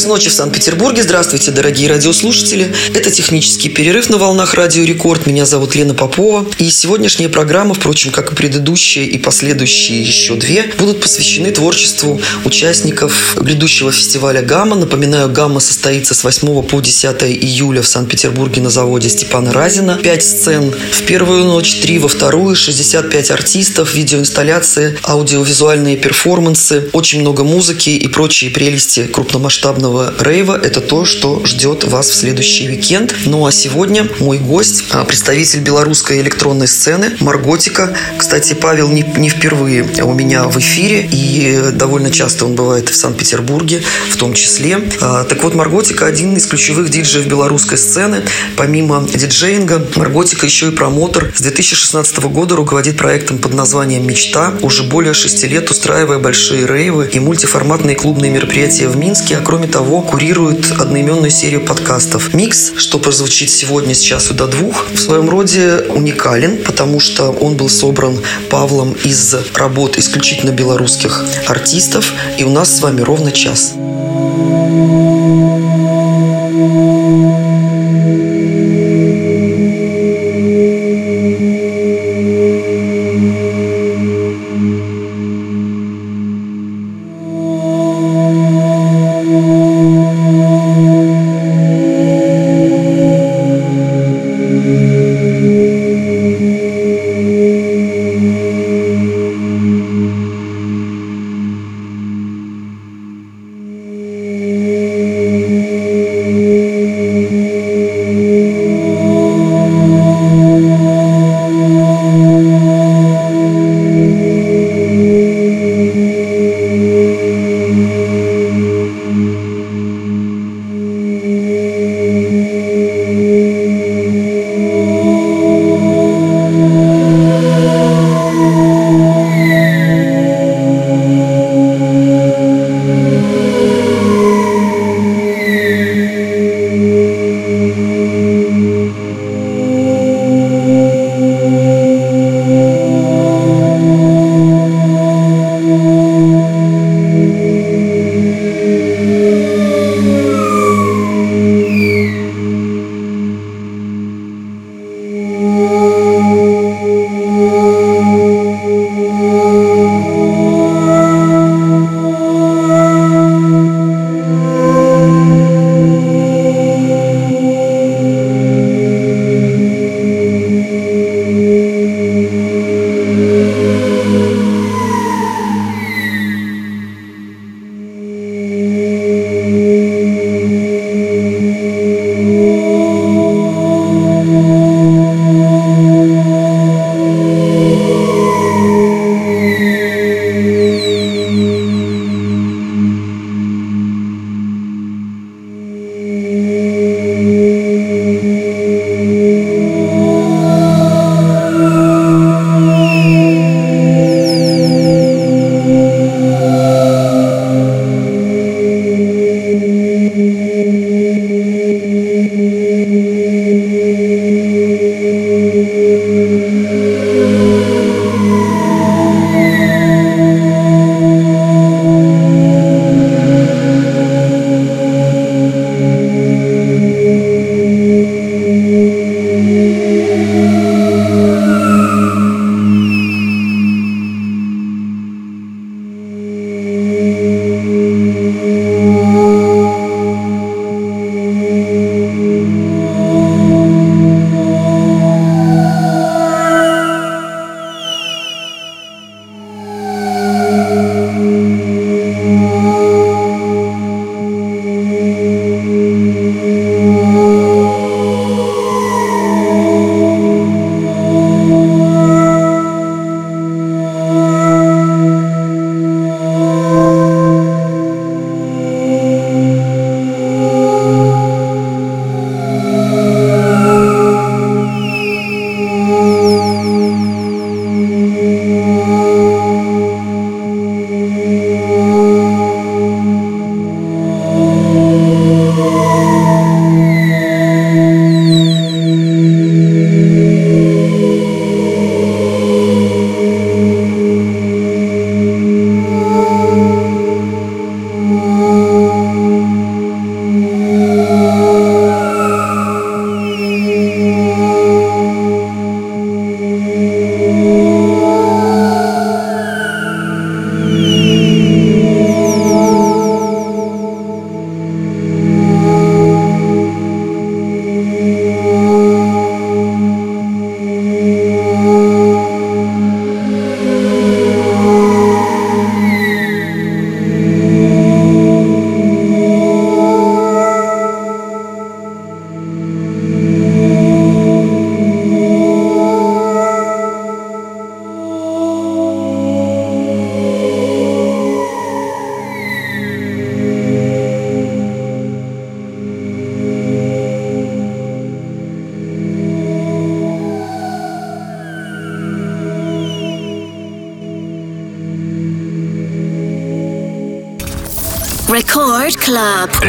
Час 0.00 0.08
ночи 0.08 0.30
в 0.30 0.32
Санкт-Петербурге. 0.32 1.02
Здравствуйте, 1.02 1.50
дорогие 1.50 1.86
радиослушатели. 1.86 2.72
Это 2.94 3.10
технический 3.10 3.68
перерыв 3.68 4.08
на 4.08 4.16
волнах 4.16 4.54
Радио 4.54 4.82
Рекорд. 4.82 5.26
Меня 5.26 5.44
зовут 5.44 5.74
Лена 5.74 5.92
Попова. 5.92 6.46
И 6.56 6.70
сегодняшняя 6.70 7.28
программа, 7.28 7.74
впрочем, 7.74 8.10
как 8.10 8.32
и 8.32 8.34
предыдущие 8.34 9.04
и 9.04 9.18
последующие 9.18 10.00
еще 10.00 10.36
две, 10.36 10.72
будут 10.78 11.02
посвящены 11.02 11.50
творчеству 11.50 12.18
участников 12.46 13.36
грядущего 13.38 13.92
фестиваля 13.92 14.40
«Гамма». 14.40 14.74
Напоминаю, 14.74 15.30
«Гамма» 15.30 15.60
состоится 15.60 16.14
с 16.14 16.24
8 16.24 16.62
по 16.62 16.80
10 16.80 17.22
июля 17.24 17.82
в 17.82 17.86
Санкт-Петербурге 17.86 18.62
на 18.62 18.70
заводе 18.70 19.10
Степана 19.10 19.52
Разина. 19.52 19.98
Пять 20.02 20.24
сцен 20.24 20.72
в 20.92 21.02
первую 21.02 21.44
ночь, 21.44 21.78
три 21.82 21.98
во 21.98 22.08
вторую, 22.08 22.56
65 22.56 23.32
артистов, 23.32 23.92
видеоинсталляции, 23.94 24.98
аудиовизуальные 25.04 25.98
перформансы, 25.98 26.88
очень 26.94 27.20
много 27.20 27.44
музыки 27.44 27.90
и 27.90 28.08
прочие 28.08 28.50
прелести 28.50 29.04
крупномасштабного 29.04 29.89
масштабного 29.90 30.14
рейва– 30.20 30.58
это 30.62 30.80
то, 30.80 31.04
что 31.04 31.44
ждет 31.44 31.84
вас 31.84 32.08
в 32.08 32.14
следующий 32.14 32.68
уикенд. 32.68 33.14
Ну 33.26 33.46
а 33.46 33.52
сегодня 33.52 34.06
мой 34.20 34.38
гость, 34.38 34.84
а, 34.90 35.04
представитель 35.04 35.60
белорусской 35.60 36.20
электронной 36.20 36.68
сцены 36.68 37.12
Марготика. 37.20 37.94
Кстати, 38.16 38.54
Павел 38.54 38.88
не, 38.88 39.02
не 39.16 39.28
впервые 39.28 39.82
у 40.02 40.12
меня 40.12 40.44
в 40.44 40.58
эфире, 40.58 41.08
и 41.10 41.70
довольно 41.72 42.10
часто 42.10 42.46
он 42.46 42.54
бывает 42.54 42.88
в 42.88 42.94
Санкт-Петербурге 42.94 43.82
в 44.10 44.16
том 44.16 44.34
числе. 44.34 44.78
А, 45.00 45.24
так 45.24 45.42
вот, 45.42 45.54
Марготика– 45.54 46.06
один 46.10 46.36
из 46.36 46.46
ключевых 46.46 46.90
диджеев 46.90 47.26
белорусской 47.26 47.78
сцены. 47.78 48.22
Помимо 48.56 49.06
диджеинга, 49.12 49.86
Марготика 49.96 50.46
еще 50.46 50.68
и 50.68 50.70
промотор. 50.70 51.30
С 51.34 51.40
2016 51.40 52.18
года 52.24 52.56
руководит 52.56 52.96
проектом 52.96 53.38
под 53.38 53.54
названием 53.54 54.06
«Мечта», 54.06 54.54
уже 54.62 54.82
более 54.82 55.14
шести 55.14 55.46
лет 55.46 55.70
устраивая 55.70 56.18
большие 56.18 56.66
рейвы 56.66 57.08
и 57.12 57.18
мультиформатные 57.18 57.96
клубные 57.96 58.30
мероприятия 58.30 58.88
в 58.88 58.96
Минске, 58.96 59.36
а 59.36 59.40
кроме 59.40 59.66
того, 59.70 60.02
курирует 60.02 60.72
одноименную 60.78 61.30
серию 61.30 61.64
подкастов. 61.64 62.34
Микс, 62.34 62.72
что 62.76 62.98
прозвучит 62.98 63.50
сегодня 63.50 63.94
с 63.94 64.00
часу 64.00 64.34
до 64.34 64.46
двух, 64.46 64.86
в 64.90 64.98
своем 64.98 65.30
роде 65.30 65.84
уникален, 65.88 66.58
потому 66.64 67.00
что 67.00 67.30
он 67.30 67.56
был 67.56 67.68
собран 67.68 68.18
Павлом 68.50 68.92
из 69.04 69.34
работ 69.54 69.98
исключительно 69.98 70.50
белорусских 70.50 71.24
артистов, 71.46 72.12
и 72.38 72.44
у 72.44 72.50
нас 72.50 72.76
с 72.76 72.80
вами 72.80 73.00
ровно 73.00 73.32
час. 73.32 73.74
Record 73.76 75.19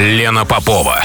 Лена 0.01 0.45
Попова. 0.45 1.00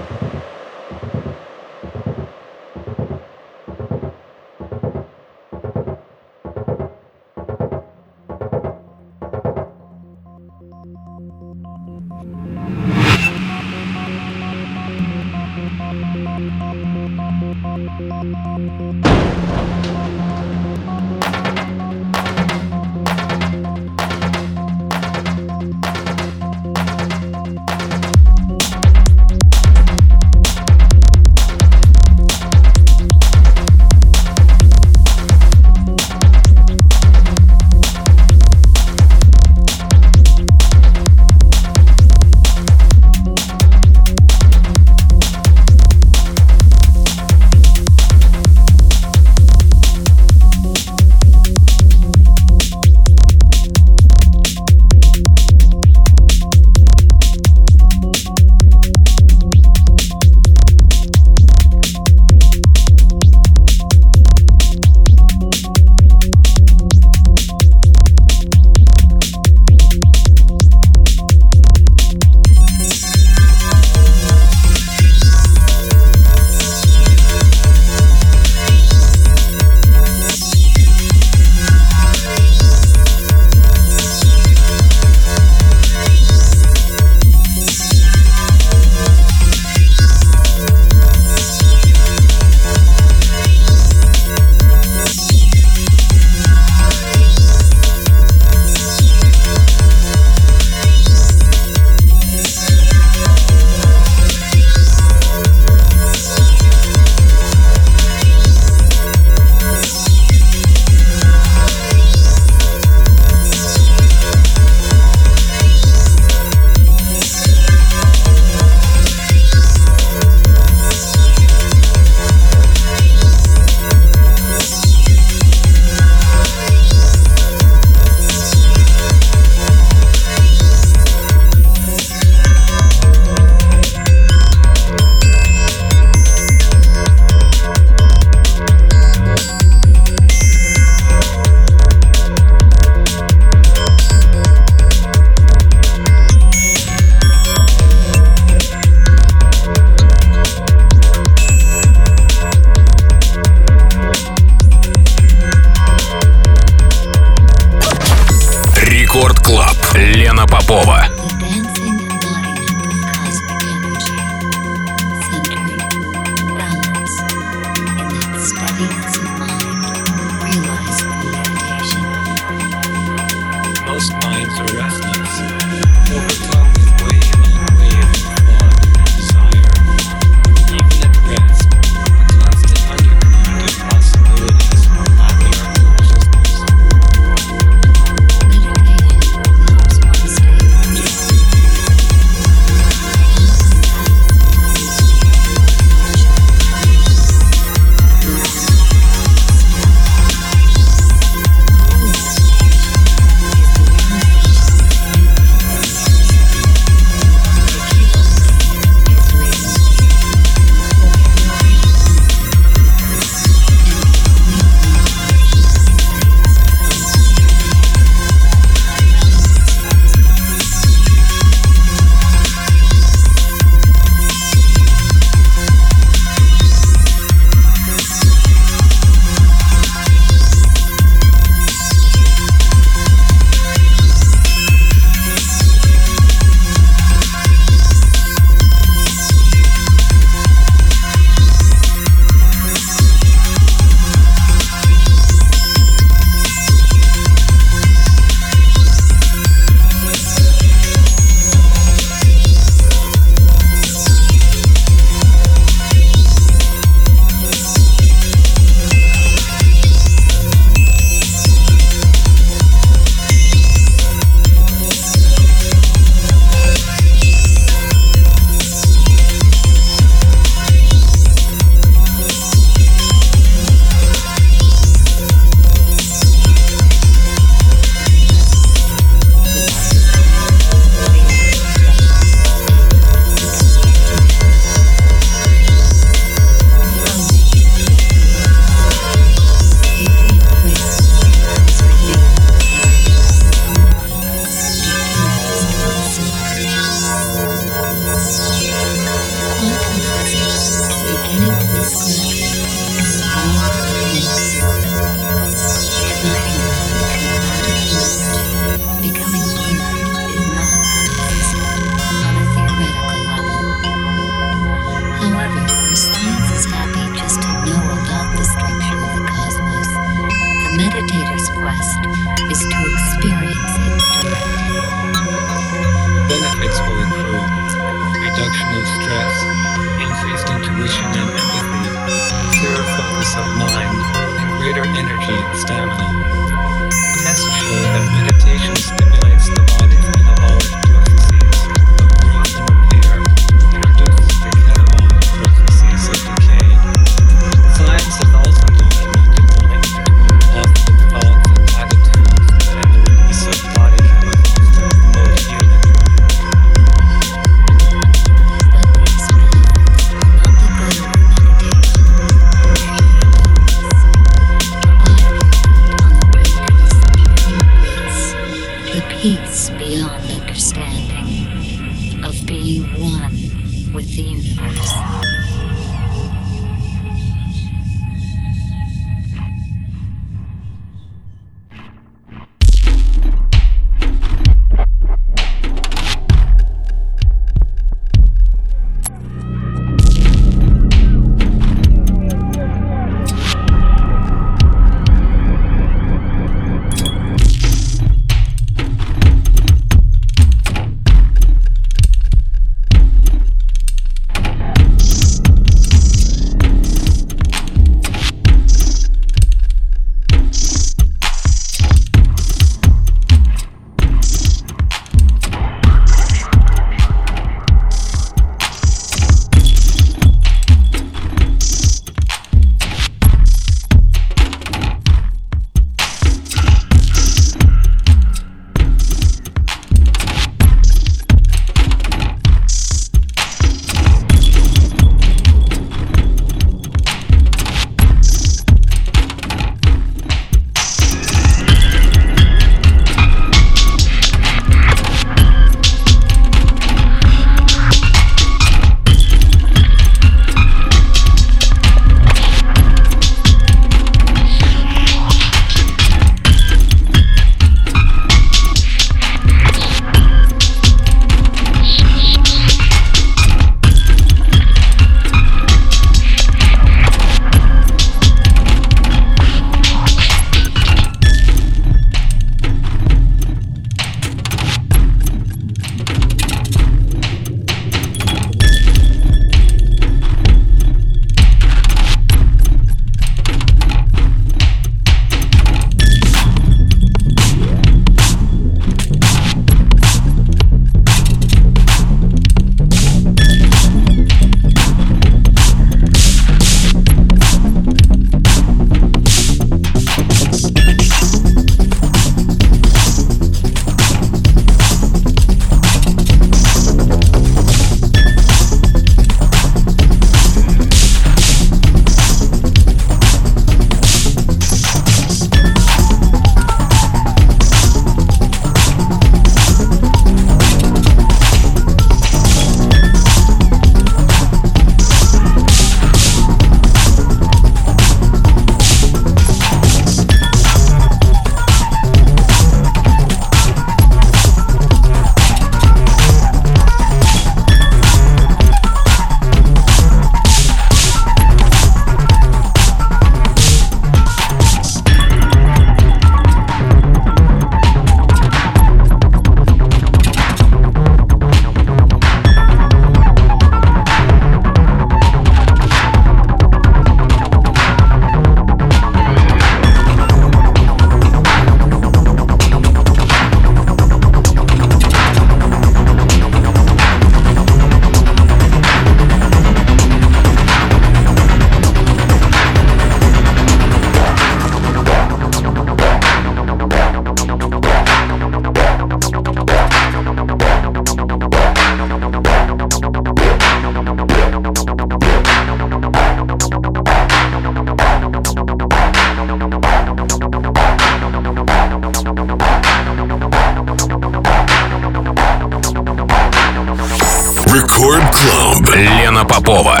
Клаб. 598.40 598.94
Лена 598.94 599.44
Попова. 599.44 600.00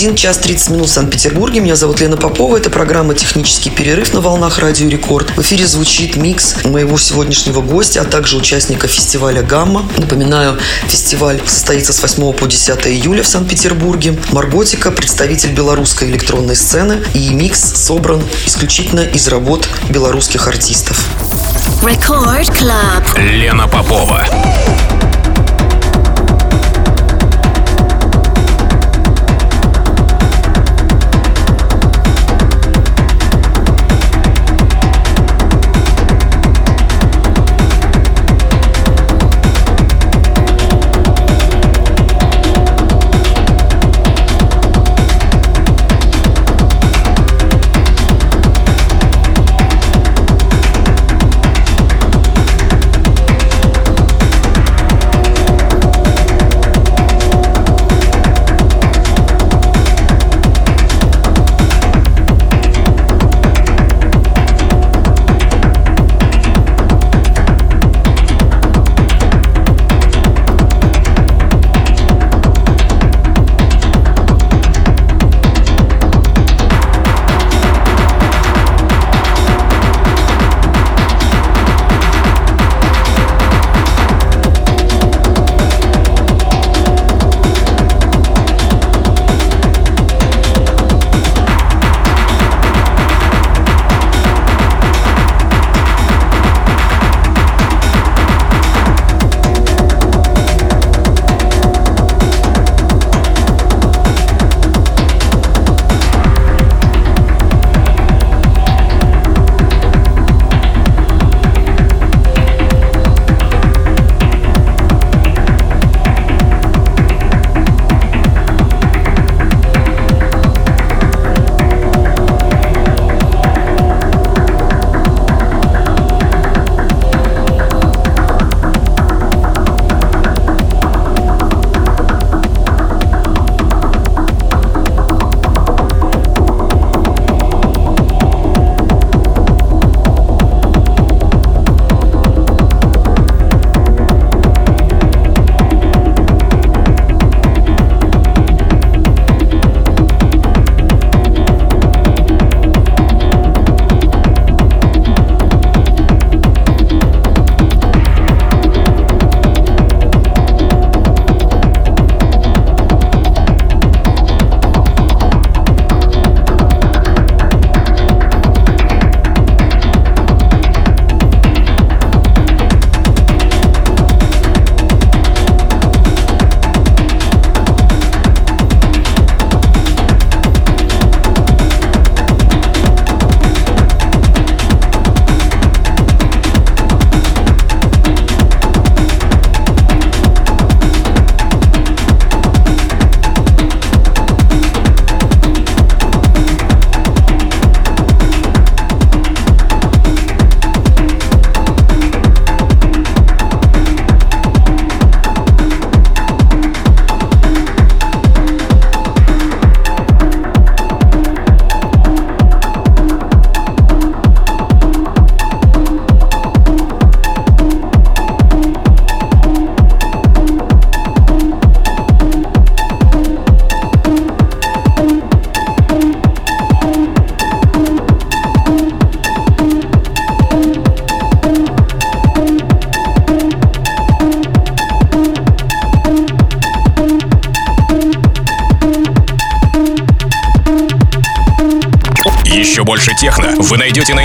21 0.00 0.16
час 0.16 0.38
30 0.38 0.70
минут 0.70 0.86
в 0.88 0.92
Санкт-Петербурге. 0.92 1.60
Меня 1.60 1.76
зовут 1.76 2.00
Лена 2.00 2.16
Попова. 2.16 2.56
Это 2.56 2.70
программа 2.70 3.12
«Технический 3.14 3.68
перерыв» 3.68 4.14
на 4.14 4.22
волнах 4.22 4.58
Радио 4.58 4.88
Рекорд. 4.88 5.30
В 5.36 5.42
эфире 5.42 5.66
звучит 5.66 6.16
микс 6.16 6.64
моего 6.64 6.96
сегодняшнего 6.96 7.60
гостя, 7.60 8.00
а 8.00 8.04
также 8.06 8.38
участника 8.38 8.88
фестиваля 8.88 9.42
«Гамма». 9.42 9.86
Напоминаю, 9.98 10.58
фестиваль 10.88 11.38
состоится 11.44 11.92
с 11.92 12.00
8 12.00 12.32
по 12.32 12.46
10 12.46 12.86
июля 12.86 13.22
в 13.22 13.28
Санкт-Петербурге. 13.28 14.18
Марготика– 14.30 14.90
представитель 14.90 15.52
белорусской 15.52 16.08
электронной 16.08 16.56
сцены. 16.56 17.04
И 17.12 17.28
микс 17.28 17.60
собран 17.60 18.22
исключительно 18.46 19.00
из 19.00 19.28
работ 19.28 19.68
белорусских 19.90 20.48
артистов. 20.48 20.98
Record 21.82 22.50
Club. 22.58 23.20
Лена 23.20 23.68
Попова. 23.68 24.24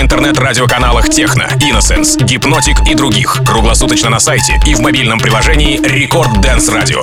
Интернет-радиоканалах 0.06 1.08
Techno, 1.08 1.48
Innocence, 1.56 2.22
Hypnotic 2.22 2.76
и 2.88 2.94
других. 2.94 3.42
Круглосуточно 3.44 4.08
на 4.08 4.20
сайте 4.20 4.56
и 4.64 4.76
в 4.76 4.78
мобильном 4.78 5.18
приложении 5.18 5.80
Record 5.84 6.40
Dance 6.40 6.68
Radio. 6.68 7.02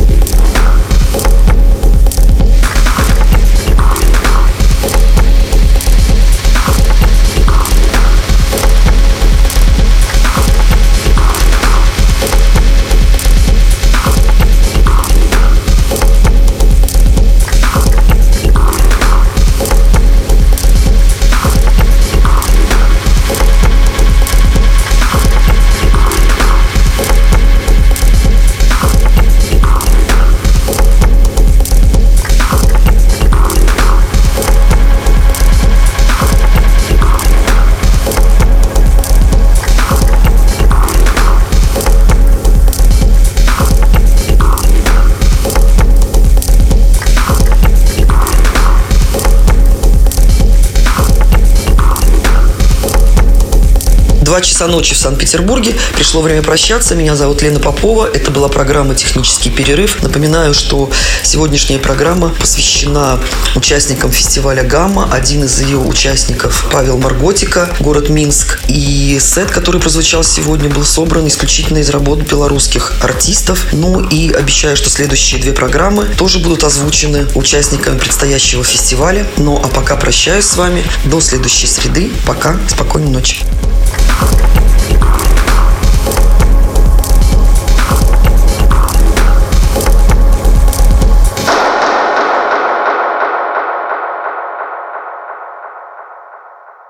Два 54.31 54.39
часа 54.39 54.67
ночи 54.67 54.95
в 54.95 54.97
Санкт-Петербурге. 54.97 55.75
Пришло 55.93 56.21
время 56.21 56.41
прощаться. 56.41 56.95
Меня 56.95 57.17
зовут 57.17 57.41
Лена 57.41 57.59
Попова. 57.59 58.05
Это 58.05 58.31
была 58.31 58.47
программа 58.47 58.95
«Технический 58.95 59.49
перерыв». 59.49 60.01
Напоминаю, 60.03 60.53
что 60.53 60.89
сегодняшняя 61.21 61.79
программа 61.79 62.29
посвящена 62.29 63.19
участникам 63.55 64.09
фестиваля 64.09 64.63
«Гамма». 64.63 65.09
Один 65.11 65.43
из 65.43 65.59
ее 65.59 65.79
участников 65.79 66.69
Павел 66.71 66.97
Марготика, 66.97 67.75
город 67.81 68.07
Минск. 68.07 68.61
И 68.69 69.19
сет, 69.19 69.51
который 69.51 69.81
прозвучал 69.81 70.23
сегодня, 70.23 70.69
был 70.69 70.85
собран 70.85 71.27
исключительно 71.27 71.79
из 71.79 71.89
работ 71.89 72.19
белорусских 72.19 73.03
артистов. 73.03 73.65
Ну 73.73 73.99
и 73.99 74.31
обещаю, 74.31 74.77
что 74.77 74.89
следующие 74.89 75.41
две 75.41 75.51
программы 75.51 76.05
тоже 76.05 76.39
будут 76.39 76.63
озвучены 76.63 77.27
участниками 77.35 77.99
предстоящего 77.99 78.63
фестиваля. 78.63 79.27
Ну 79.35 79.57
а 79.61 79.67
пока 79.67 79.97
прощаюсь 79.97 80.45
с 80.45 80.55
вами. 80.55 80.85
До 81.03 81.19
следующей 81.19 81.67
среды. 81.67 82.09
Пока. 82.25 82.57
Спокойной 82.69 83.11
ночи. 83.11 83.35